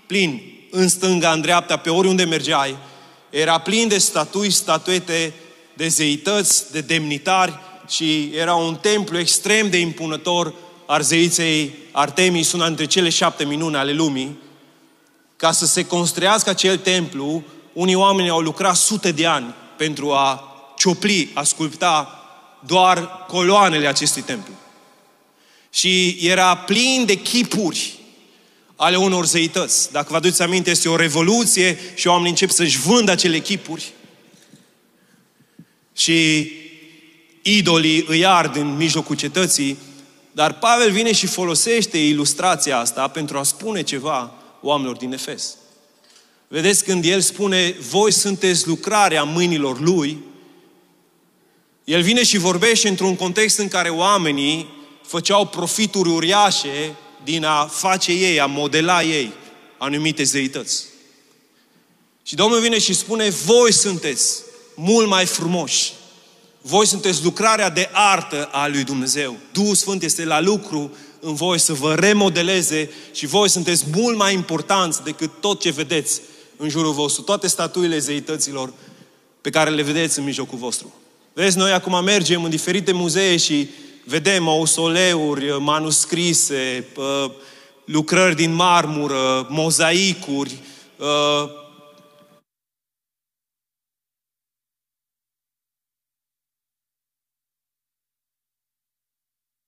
[0.08, 2.78] plin, în stânga, în dreapta, pe oriunde mergeai,
[3.30, 5.34] era plin de statui, statuete,
[5.74, 10.54] de zeități, de demnitari și era un templu extrem de impunător
[10.86, 14.38] al zeiței Artemis, una dintre cele șapte minuni ale lumii.
[15.36, 17.44] Ca să se construiască acel templu,
[17.74, 22.24] unii oameni au lucrat sute de ani pentru a ciopli, a sculpta
[22.66, 24.54] doar coloanele acestui templu.
[25.70, 28.00] Și era plin de chipuri
[28.76, 29.92] ale unor zeități.
[29.92, 33.92] Dacă vă aduceți aminte, este o revoluție și oamenii încep să-și vândă acele chipuri.
[35.96, 36.52] Și
[37.42, 39.78] idolii îi ard în mijlocul cetății,
[40.32, 44.32] dar Pavel vine și folosește ilustrația asta pentru a spune ceva
[44.64, 45.56] oamenilor din Efes.
[46.48, 50.24] Vedeți, când el spune, voi sunteți lucrarea mâinilor lui,
[51.84, 54.70] el vine și vorbește într-un context în care oamenii
[55.06, 59.34] făceau profituri uriașe din a face ei, a modela ei
[59.78, 60.86] anumite zeități.
[62.24, 64.42] Și Domnul vine și spune, voi sunteți
[64.76, 65.94] mult mai frumoși.
[66.62, 69.38] Voi sunteți lucrarea de artă a lui Dumnezeu.
[69.52, 74.34] Duhul Sfânt este la lucru în voi să vă remodeleze și voi sunteți mult mai
[74.34, 76.22] importanți decât tot ce vedeți
[76.58, 77.22] în jurul vostru.
[77.24, 78.74] Toate statuile zeităților
[79.42, 80.94] pe care le vedeți în mijlocul vostru.
[81.34, 83.70] Vezi, noi acum mergem în diferite muzee și
[84.06, 86.88] vedem mausoleuri, manuscrise,
[87.86, 90.60] lucrări din marmură, mozaicuri,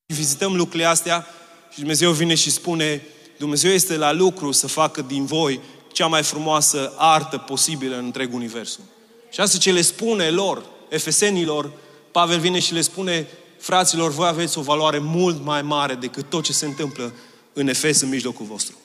[0.05, 1.27] vizităm lucrurile astea
[1.75, 3.05] și Dumnezeu vine și spune,
[3.37, 5.59] Dumnezeu este la lucru să facă din voi
[5.91, 8.83] cea mai frumoasă artă posibilă în întreg universul.
[9.29, 11.71] Și asta ce le spune lor, efesenilor,
[12.11, 13.27] Pavel vine și le spune,
[13.59, 17.13] fraților, voi aveți o valoare mult mai mare decât tot ce se întâmplă
[17.53, 18.75] în Efes, în mijlocul vostru.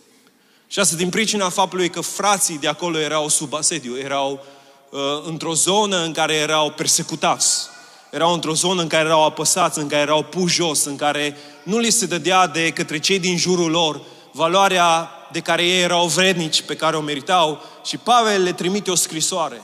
[0.66, 4.44] Și asta din pricina faptului că frații de acolo erau sub asediu, erau
[4.90, 7.68] uh, într-o zonă în care erau persecutați,
[8.10, 11.78] erau într-o zonă în care erau apăsați, în care erau puși jos, în care nu
[11.78, 14.00] li se dădea de către cei din jurul lor
[14.32, 17.62] valoarea de care ei erau vrednici, pe care o meritau.
[17.84, 19.62] Și Pavel le trimite o scrisoare.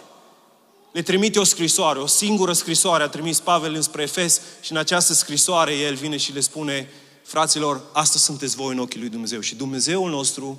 [0.92, 5.12] Le trimite o scrisoare, o singură scrisoare a trimis Pavel înspre Efes și în această
[5.12, 6.90] scrisoare el vine și le spune,
[7.22, 9.40] fraților, astăzi sunteți voi în ochii lui Dumnezeu.
[9.40, 10.58] Și Dumnezeul nostru,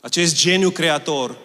[0.00, 1.36] acest geniu creator,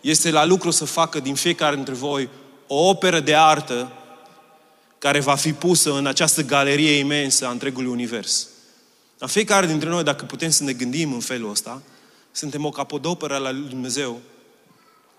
[0.00, 2.28] este la lucru să facă din fiecare dintre voi
[2.66, 3.92] o operă de artă
[5.04, 8.48] care va fi pusă în această galerie imensă a întregului univers.
[9.18, 11.82] La fiecare dintre noi, dacă putem să ne gândim în felul ăsta,
[12.32, 14.20] suntem o capodoperă la lui Dumnezeu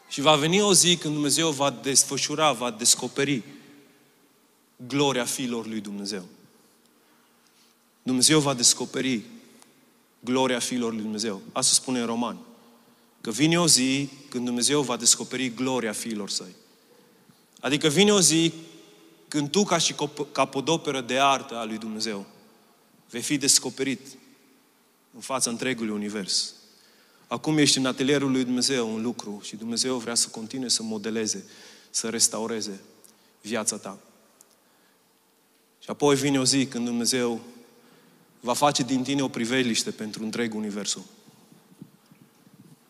[0.09, 3.43] și va veni o zi când Dumnezeu va desfășura, va descoperi
[4.87, 6.23] gloria fiilor lui Dumnezeu.
[8.03, 9.21] Dumnezeu va descoperi
[10.19, 11.41] gloria fiilor lui Dumnezeu.
[11.51, 12.37] Asta spune în Roman.
[13.21, 16.55] Că vine o zi când Dumnezeu va descoperi gloria fiilor săi.
[17.59, 18.53] Adică vine o zi
[19.27, 19.95] când tu, ca și
[20.31, 22.25] capodoperă de artă a lui Dumnezeu,
[23.09, 23.99] vei fi descoperit
[25.13, 26.53] în fața întregului univers.
[27.27, 31.45] Acum ești în atelierul lui Dumnezeu un lucru și Dumnezeu vrea să continue să modeleze,
[31.89, 32.79] să restaureze
[33.41, 33.97] viața ta.
[35.79, 37.41] Și apoi vine o zi când Dumnezeu
[38.39, 41.03] va face din tine o priveliște pentru întreg universul.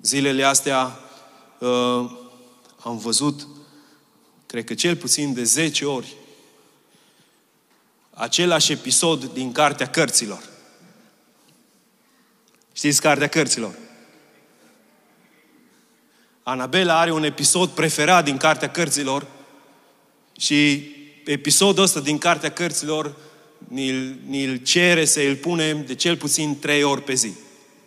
[0.02, 1.00] Zilele astea
[1.60, 2.12] uh,
[2.80, 3.48] am văzut,
[4.46, 6.16] cred că cel puțin de 10 ori,
[8.16, 10.44] același episod din Cartea Cărților.
[12.74, 13.74] Știți Cartea Cărților?
[16.44, 19.28] Anabela are un episod preferat din Cartea Cărților
[20.38, 20.90] și
[21.26, 23.16] episodul ăsta din Cartea Cărților
[23.58, 27.32] ni-l, ni cere să îl punem de cel puțin trei ori pe zi.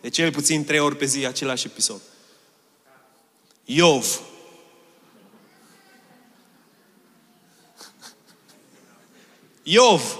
[0.01, 2.01] De cel puțin trei ori pe zi același episod.
[3.65, 4.19] Iov.
[9.71, 10.17] Iov.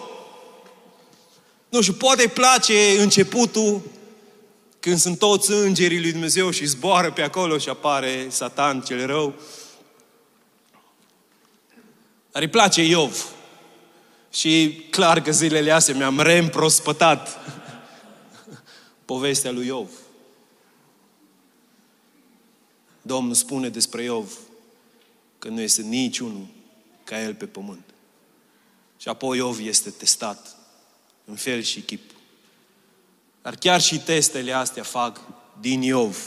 [1.70, 3.82] Nu știu, poate îi place începutul,
[4.80, 9.34] când sunt toți îngerii lui Dumnezeu și zboară pe acolo și apare Satan cel rău.
[12.32, 13.26] Dar îi place Iov.
[14.32, 17.38] Și clar că zilele astea mi-am reîmprospătat
[19.06, 19.90] povestea lui Iov.
[23.02, 24.38] Domnul spune despre Iov
[25.40, 26.46] că nu este niciunul
[27.04, 27.89] ca el pe pământ.
[29.00, 30.56] Și apoi Iov este testat
[31.26, 32.12] în fel și chip.
[33.42, 35.22] Dar chiar și testele astea fac
[35.60, 36.18] din Iov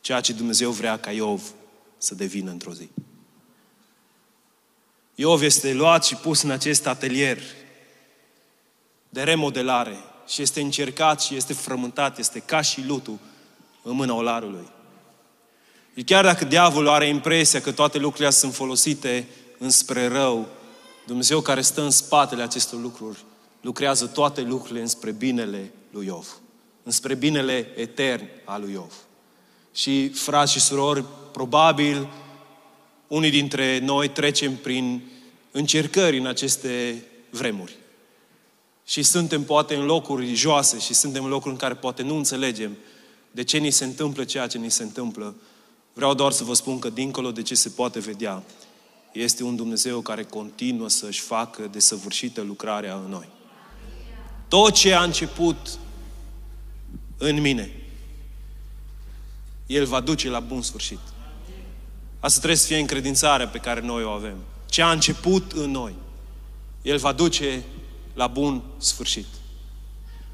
[0.00, 1.42] ceea ce Dumnezeu vrea ca Iov
[1.98, 2.88] să devină într-o zi.
[5.14, 7.42] Iov este luat și pus în acest atelier
[9.08, 13.18] de remodelare și este încercat și este frământat, este ca și lutul
[13.82, 14.68] în mâna olarului.
[15.96, 19.28] Și chiar dacă diavolul are impresia că toate lucrurile sunt folosite
[19.58, 20.48] înspre rău,
[21.06, 23.24] Dumnezeu care stă în spatele acestor lucruri
[23.60, 26.40] lucrează toate lucrurile înspre binele lui Iov.
[26.82, 28.92] Înspre binele etern al lui Iov.
[29.74, 32.08] Și, frați și surori, probabil
[33.06, 35.02] unii dintre noi trecem prin
[35.50, 37.76] încercări în aceste vremuri.
[38.86, 42.76] Și suntem poate în locuri joase și suntem în locuri în care poate nu înțelegem
[43.30, 45.34] de ce ni se întâmplă ceea ce ni se întâmplă.
[45.92, 48.42] Vreau doar să vă spun că dincolo de ce se poate vedea,
[49.14, 53.28] este un Dumnezeu care continuă să-și facă desăvârșită lucrarea în noi.
[54.48, 55.78] Tot ce a început
[57.18, 57.70] în mine,
[59.66, 60.98] El va duce la bun sfârșit.
[62.20, 64.36] Asta trebuie să fie încredințarea pe care noi o avem.
[64.66, 65.94] Ce a început în noi,
[66.82, 67.62] El va duce
[68.14, 69.26] la bun sfârșit.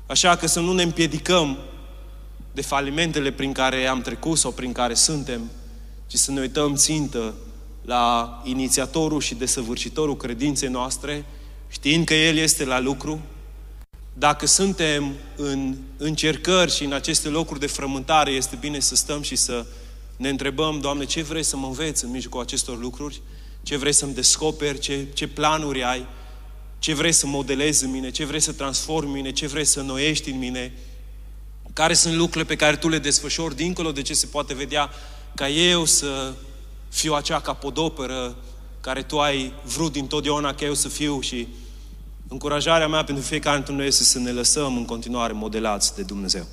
[0.07, 1.59] Așa că să nu ne împiedicăm
[2.53, 5.51] de falimentele prin care am trecut sau prin care suntem,
[6.07, 7.35] ci să ne uităm țintă
[7.83, 11.25] la inițiatorul și desăvârșitorul credinței noastre,
[11.69, 13.21] știind că El este la lucru,
[14.13, 19.37] dacă suntem în încercări și în aceste locuri de frământare, este bine să stăm și
[19.37, 19.67] să
[20.17, 23.21] ne întrebăm, Doamne, ce vrei să mă înveți în mijlocul acestor lucruri?
[23.63, 24.79] Ce vrei să-mi descoperi?
[24.79, 26.07] Ce, ce planuri ai?
[26.79, 28.11] Ce vrei să modelezi în mine?
[28.11, 29.33] Ce vrei să transformi în mine?
[29.33, 30.73] Ce vrei să noiești în mine?
[31.73, 34.91] Care sunt lucrurile pe care Tu le desfășori dincolo de ce se poate vedea
[35.35, 36.33] ca eu să
[36.91, 38.37] fiu acea capodoperă
[38.81, 41.49] care Tu ai vrut dintotdeauna ca eu să fiu și
[42.29, 46.47] încurajarea mea pentru fiecare dintre noi este să ne lăsăm în continuare modelați de Dumnezeu.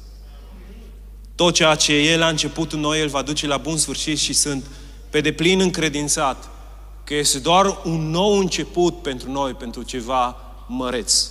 [1.36, 4.34] Tot ceea ce El a început în noi, El va duce la bun sfârșit și
[4.34, 4.66] sunt
[5.10, 6.50] pe deplin încredințat
[7.04, 10.36] că este doar un nou început pentru noi, pentru ceva
[10.68, 11.30] măreț.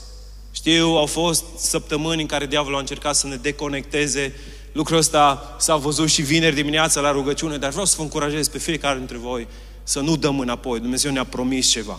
[0.51, 4.35] Știu, au fost săptămâni în care diavolul a încercat să ne deconecteze.
[4.77, 8.59] Lucrul ăsta s-a văzut și vineri dimineața la rugăciune, dar vreau să vă încurajez pe
[8.59, 9.49] fiecare dintre voi
[9.83, 10.81] să nu dăm înapoi.
[10.81, 11.99] Dumnezeu ne-a promis ceva.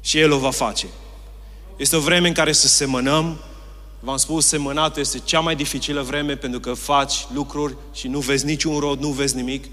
[0.00, 0.86] Și El o va face.
[1.76, 3.40] Este o vreme în care să semănăm.
[4.00, 8.44] V-am spus, semănatul este cea mai dificilă vreme pentru că faci lucruri și nu vezi
[8.44, 9.64] niciun rod, nu vezi nimic.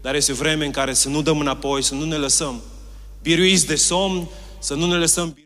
[0.00, 2.62] Dar este o vreme în care să nu dăm înapoi, să nu ne lăsăm
[3.22, 5.36] biruiți de somn, să nu ne lăsăm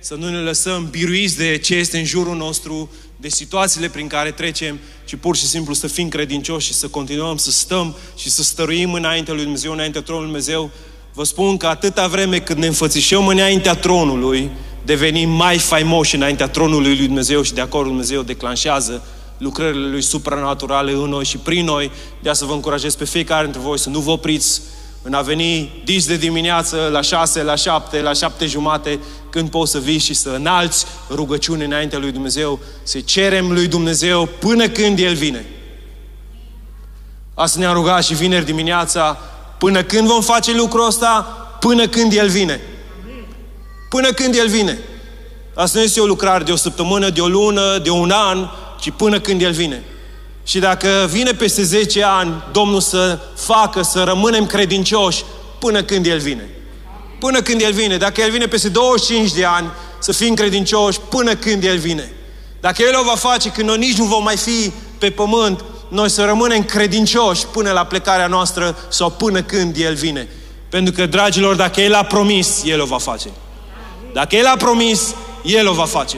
[0.00, 4.30] să nu ne lăsăm biruiți de ce este în jurul nostru, de situațiile prin care
[4.30, 8.42] trecem, ci pur și simplu să fim credincioși și să continuăm să stăm și să
[8.42, 10.70] stăruim înaintea lui Dumnezeu, înaintea tronului Dumnezeu.
[11.12, 14.50] Vă spun că atâta vreme cât ne înfățișăm înaintea tronului,
[14.84, 19.02] devenim mai faimoși înaintea tronului lui Dumnezeu și de acolo Dumnezeu declanșează
[19.38, 21.90] lucrările Lui supranaturale în noi și prin noi.
[22.22, 24.60] De să vă încurajez pe fiecare dintre voi să nu vă opriți
[25.02, 28.98] în a veni dis de dimineață la șase, la șapte, la șapte jumate,
[29.30, 34.28] când poți să vii și să înalți rugăciune înaintea lui Dumnezeu, să cerem lui Dumnezeu
[34.38, 35.46] până când El vine.
[37.34, 39.18] Asta ne-am rugat și vineri dimineața,
[39.58, 41.20] până când vom face lucrul ăsta,
[41.60, 42.60] până când El vine.
[43.88, 44.78] Până când El vine.
[45.54, 48.48] Asta nu este o lucrare de o săptămână, de o lună, de un an,
[48.80, 49.82] ci până când El vine.
[50.44, 55.24] Și dacă vine peste 10 ani Domnul să facă, să rămânem credincioși
[55.58, 56.48] până când El vine.
[57.18, 57.96] Până când El vine.
[57.96, 62.12] Dacă El vine peste 25 de ani, să fim credincioși până când El vine.
[62.60, 66.10] Dacă El o va face când noi nici nu vom mai fi pe pământ, noi
[66.10, 70.28] să rămânem credincioși până la plecarea noastră sau până când El vine.
[70.68, 73.28] Pentru că, dragilor, dacă El a promis, El o va face.
[74.12, 75.14] Dacă El a promis,
[75.44, 76.16] El o va face.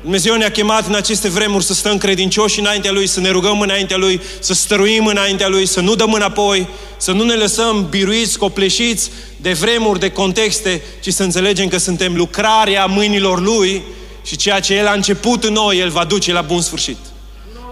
[0.00, 3.96] Dumnezeu ne-a chemat în aceste vremuri să stăm credincioși înaintea Lui, să ne rugăm înaintea
[3.96, 9.10] Lui, să stăruim înaintea Lui, să nu dăm înapoi, să nu ne lăsăm biruiți, copleșiți
[9.36, 13.82] de vremuri, de contexte, ci să înțelegem că suntem lucrarea mâinilor Lui
[14.24, 16.98] și ceea ce El a început în noi, El va duce la bun sfârșit.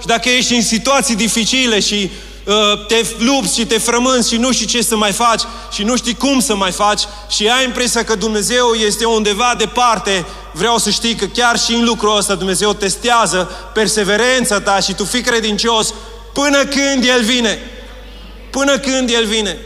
[0.00, 2.10] Și dacă ești în situații dificile și uh,
[2.86, 5.42] te lupți și te frămânți și nu știi ce să mai faci
[5.72, 10.26] și nu știi cum să mai faci și ai impresia că Dumnezeu este undeva departe,
[10.52, 15.04] vreau să știi că chiar și în lucrul ăsta Dumnezeu testează perseverența ta și tu
[15.04, 15.94] fii credincios
[16.32, 17.58] până când El vine.
[18.50, 19.58] Până când El vine.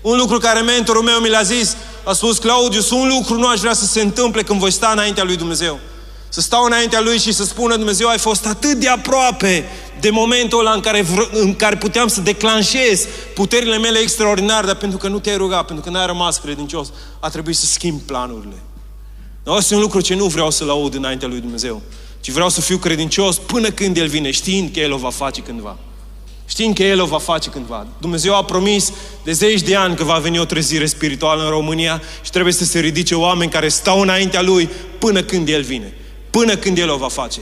[0.00, 3.60] Un lucru care mentorul meu mi l-a zis, a spus Claudius, un lucru nu aș
[3.60, 5.80] vrea să se întâmple când voi sta înaintea lui Dumnezeu.
[6.28, 9.64] Să stau înaintea lui și să spună Dumnezeu, ai fost atât de aproape
[10.00, 14.98] de momentul ăla în care, în care puteam să declanșez puterile mele extraordinare, dar pentru
[14.98, 18.54] că nu te-ai rugat, pentru că n-ai rămas credincios, a trebuit să schimb planurile.
[19.44, 21.82] Asta este un lucru ce nu vreau să-l aud înaintea lui Dumnezeu,
[22.20, 25.40] ci vreau să fiu credincios până când El vine, știind că El o va face
[25.40, 25.76] cândva.
[26.48, 27.86] Știind că El o va face cândva.
[28.00, 28.92] Dumnezeu a promis
[29.24, 32.64] de zeci de ani că va veni o trezire spirituală în România și trebuie să
[32.64, 34.68] se ridice oameni care stau înaintea Lui
[34.98, 35.94] până când El vine.
[36.30, 37.40] Până când El o va face.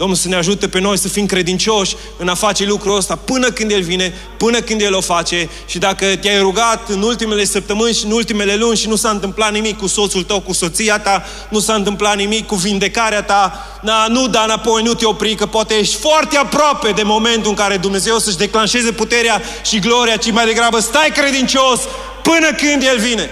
[0.00, 3.50] Domnul să ne ajute pe noi să fim credincioși în a face lucrul ăsta până
[3.50, 7.94] când El vine, până când El o face și dacă te-ai rugat în ultimele săptămâni
[7.94, 11.24] și în ultimele luni și nu s-a întâmplat nimic cu soțul tău, cu soția ta,
[11.48, 15.46] nu s-a întâmplat nimic cu vindecarea ta, na, nu da înapoi, nu te opri, că
[15.46, 20.30] poate ești foarte aproape de momentul în care Dumnezeu să-și declanșeze puterea și gloria, ci
[20.30, 21.80] mai degrabă stai credincios
[22.22, 23.30] până când El vine.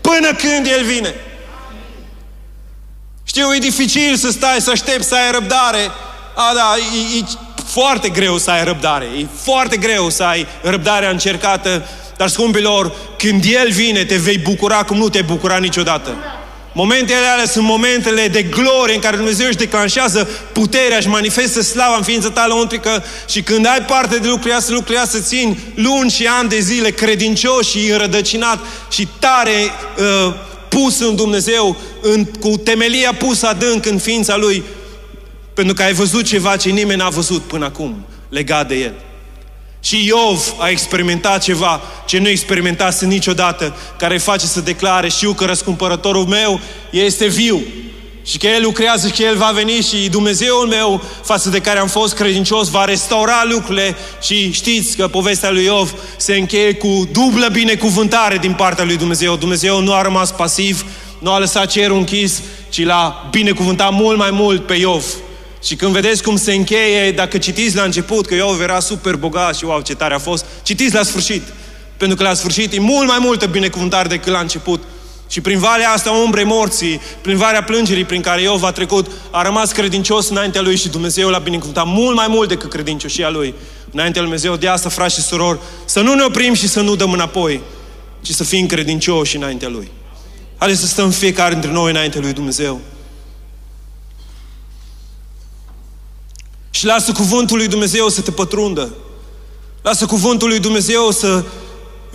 [0.00, 1.14] Până când El vine.
[3.36, 5.90] Știu, e dificil să stai, să aștepți, să ai răbdare.
[6.34, 7.24] A, da, e, e
[7.66, 9.04] foarte greu să ai răbdare.
[9.04, 11.88] E foarte greu să ai răbdarea încercată.
[12.16, 16.14] Dar, scumpilor, când El vine, te vei bucura cum nu te bucura niciodată.
[16.72, 21.96] Momentele alea sunt momentele de glorie în care Dumnezeu își declanșează puterea, și manifestă slava
[21.96, 26.10] în ființa ta lăuntrică și când ai parte de lucrurile astea, lucrurile astea țin luni
[26.10, 28.58] și ani de zile credincios și înrădăcinat
[28.90, 30.34] și tare uh,
[30.80, 34.62] pus în Dumnezeu, în, cu temelia pusă adânc în ființa Lui,
[35.54, 38.94] pentru că ai văzut ceva ce nimeni n-a văzut până acum legat de El.
[39.80, 45.44] Și Iov a experimentat ceva ce nu experimentase niciodată, care face să declare, știu că
[45.44, 46.60] răscumpărătorul meu
[46.90, 47.62] este viu
[48.26, 51.78] și că El lucrează și că El va veni și Dumnezeul meu, față de care
[51.78, 57.08] am fost credincios, va restaura lucrurile și știți că povestea lui Iov se încheie cu
[57.12, 59.36] dublă binecuvântare din partea lui Dumnezeu.
[59.36, 60.84] Dumnezeu nu a rămas pasiv,
[61.18, 65.04] nu a lăsat cerul închis, ci l-a binecuvântat mult mai mult pe Iov.
[65.64, 69.56] Și când vedeți cum se încheie, dacă citiți la început că Iov era super bogat
[69.56, 71.42] și wow, ce tare a fost, citiți la sfârșit.
[71.96, 74.82] Pentru că la sfârșit e mult mai multă binecuvântare decât la început.
[75.28, 79.42] Și prin valea asta umbre morții, prin valea plângerii prin care Iov a trecut, a
[79.42, 83.54] rămas credincios înaintea lui și Dumnezeu l-a binecuvântat mult mai mult decât credincioșia lui.
[83.90, 86.96] Înaintea lui Dumnezeu, de asta, frați și surori, să nu ne oprim și să nu
[86.96, 87.60] dăm înapoi,
[88.20, 89.90] ci să fim credincioși înaintea lui.
[90.58, 92.80] Haideți să stăm fiecare dintre noi înaintea lui Dumnezeu.
[96.70, 98.94] Și lasă cuvântul lui Dumnezeu să te pătrundă.
[99.82, 101.44] Lasă cuvântul lui Dumnezeu să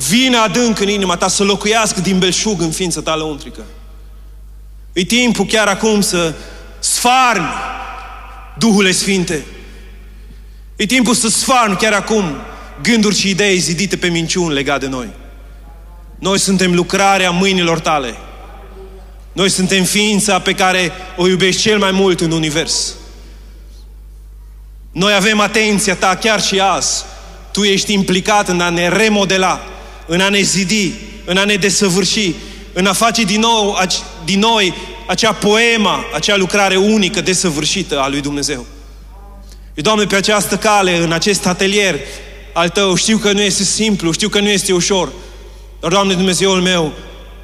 [0.10, 3.62] vină adânc în inima ta, să locuiască din belșug în ființa ta lăuntrică.
[4.94, 6.34] E timpul chiar acum să
[6.80, 7.50] sfarmi
[8.58, 9.46] Duhule Sfinte.
[10.76, 12.36] E timpul să sfarmi chiar acum
[12.82, 15.08] gânduri și idei zidite pe minciuni legate de noi.
[16.20, 18.16] Noi suntem lucrarea mâinilor tale.
[19.34, 22.94] Noi suntem ființa pe care o iubești cel mai mult în univers.
[24.92, 27.04] Noi avem atenția ta chiar și azi.
[27.52, 29.62] Tu ești implicat în a ne remodela,
[30.08, 30.92] în a ne zidi,
[31.26, 32.34] în a ne desăvârși,
[32.74, 33.78] în a face din, nou,
[34.26, 34.74] din noi
[35.08, 38.66] acea poema, acea lucrare unică, desăvârșită a lui Dumnezeu.
[39.74, 42.00] Eu, Doamne, pe această cale, în acest atelier
[42.54, 45.12] al Tău, știu că nu este simplu, știu că nu este ușor,
[45.80, 46.94] dar, Doamne Dumnezeul meu,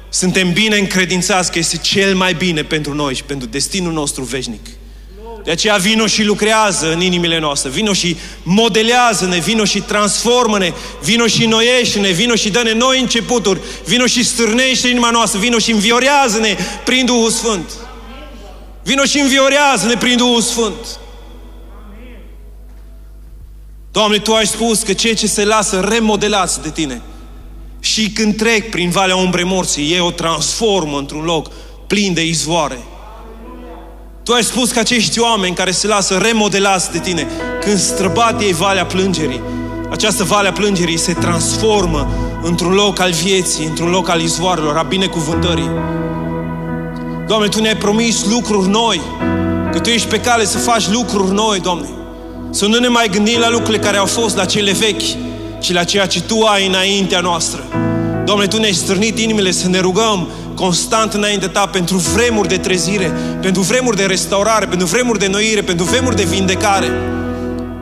[0.08, 4.66] suntem bine încredințați că este cel mai bine pentru noi și pentru destinul nostru veșnic.
[5.48, 10.72] De aceea vino și lucrează în inimile noastre, vino și modelează-ne, vino și transformă-ne,
[11.02, 15.70] vino și noiește-ne, vino și dă-ne noi începuturi, vino și stârnește inima noastră, vino și
[15.70, 17.70] înviorează-ne prin Duhul Sfânt.
[18.82, 20.98] Vino și înviorează-ne prin Duhul Sfânt.
[23.92, 27.02] Doamne, Tu ai spus că cei ce se lasă remodelați de Tine
[27.80, 31.50] și când trec prin Valea Umbrei Morții, ei o transformă într-un loc
[31.86, 32.78] plin de izvoare.
[34.28, 37.26] Tu ai spus că acești oameni care se lasă remodelați de tine,
[37.60, 39.42] când străbat ei valea plângerii,
[39.90, 42.08] această valea plângerii se transformă
[42.42, 45.70] într-un loc al vieții, într-un loc al izvoarelor, a binecuvântării.
[47.26, 49.00] Doamne, Tu ne-ai promis lucruri noi,
[49.72, 51.88] că Tu ești pe cale să faci lucruri noi, Doamne.
[52.50, 55.16] Să nu ne mai gândim la lucrurile care au fost, la cele vechi,
[55.60, 57.87] ci la ceea ce Tu ai înaintea noastră.
[58.28, 63.12] Doamne, Tu ne-ai strânit inimile să ne rugăm constant înainte ta pentru vremuri de trezire,
[63.40, 66.86] pentru vremuri de restaurare, pentru vremuri de noire, pentru vremuri de vindecare.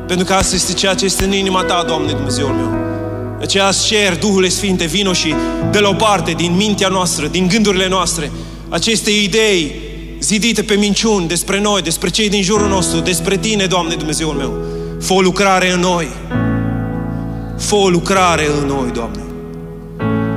[0.07, 2.79] Pentru că asta este ceea ce este în inima Ta, Doamne Dumnezeul meu.
[3.41, 5.35] Aceea cer, Duhul Sfinte, vino și
[5.71, 8.31] de la o parte din mintea noastră, din gândurile noastre,
[8.69, 9.75] aceste idei
[10.21, 14.55] zidite pe minciuni despre noi, despre cei din jurul nostru, despre Tine, Doamne Dumnezeul meu.
[15.01, 16.09] Fă o lucrare în noi.
[17.59, 19.26] Fă o lucrare în noi, Doamne.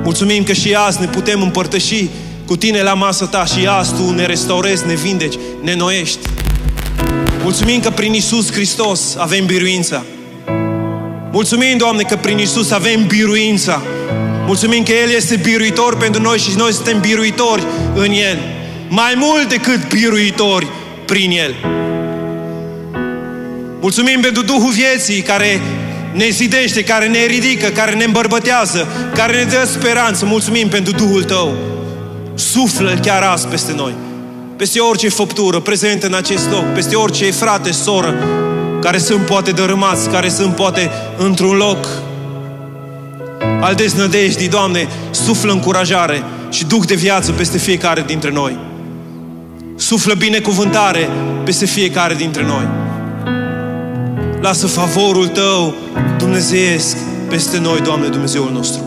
[0.02, 2.08] Mulțumim că și azi ne putem împărtăși
[2.46, 6.18] cu Tine la masă Ta și azi Tu ne restaurezi, ne vindeci, ne noiești.
[7.42, 10.04] Mulțumim că prin Isus Hristos avem biruința.
[11.32, 13.82] Mulțumim, Doamne, că prin Isus avem biruința.
[14.46, 17.62] Mulțumim că El este biruitor pentru noi și noi suntem biruitori
[17.94, 18.38] în El.
[18.88, 20.66] Mai mult decât biruitori
[21.06, 21.54] prin El.
[23.80, 25.60] Mulțumim pentru Duhul vieții care
[26.12, 30.24] ne zidește, care ne ridică, care ne îmbărbătează, care ne dă speranță.
[30.24, 31.54] Mulțumim pentru Duhul Tău.
[32.34, 33.94] Suflă chiar azi peste noi.
[34.56, 38.14] Peste orice făptură prezentă în acest loc, peste orice frate, soră,
[38.80, 41.86] care sunt poate dărâmați, care sunt poate într-un loc
[43.60, 48.58] al deznădejdii, Doamne, suflă încurajare și duc de viață peste fiecare dintre noi.
[49.76, 51.08] Suflă binecuvântare
[51.44, 52.68] peste fiecare dintre noi.
[54.40, 55.74] Lasă favorul Tău,
[56.18, 56.96] Dumnezeiesc,
[57.28, 58.80] peste noi, Doamne, Dumnezeul nostru.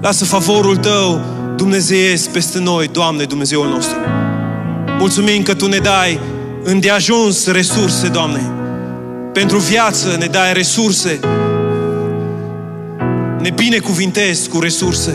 [0.00, 1.20] Lasă favorul Tău,
[1.56, 3.96] Dumnezeiesc, peste noi, Doamne, Dumnezeul nostru.
[4.98, 6.20] Mulțumim că Tu ne dai
[6.64, 8.52] îndeajuns resurse, Doamne.
[9.32, 11.20] Pentru viață ne dai resurse.
[13.40, 15.14] Ne binecuvintezi cu resurse.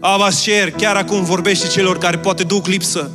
[0.00, 3.10] Aba cer, chiar acum vorbește celor care poate duc lipsă,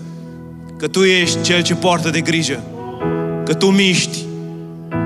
[0.80, 2.64] că Tu ești Cel ce poartă de grijă,
[3.46, 4.18] că Tu miști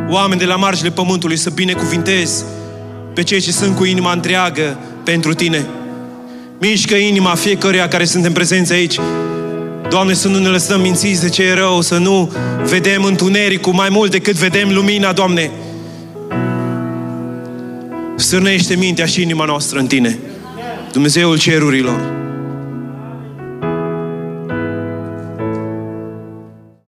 [0.09, 2.43] oameni de la marginile pământului să binecuvintezi
[3.13, 5.65] pe cei ce sunt cu inima întreagă pentru Tine.
[6.59, 8.99] Mișcă inima fiecăruia care suntem prezenți aici.
[9.89, 12.31] Doamne, să nu ne lăsăm mințiți de ce e rău, să nu
[12.63, 15.51] vedem întunericul mai mult decât vedem lumina, Doamne.
[18.15, 20.17] Sârnește mintea și inima noastră în Tine.
[20.91, 22.11] Dumnezeul cerurilor.